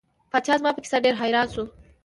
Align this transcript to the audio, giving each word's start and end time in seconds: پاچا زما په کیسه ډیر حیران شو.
پاچا 0.31 0.53
زما 0.59 0.71
په 0.75 0.81
کیسه 0.83 0.97
ډیر 1.05 1.15
حیران 1.21 1.47
شو. 1.53 1.63